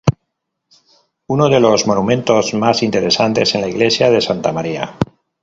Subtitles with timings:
[1.27, 4.97] Uno de los monumentos más interesantes es la iglesia de Santa María.